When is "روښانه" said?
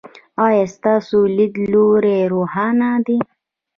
2.33-2.89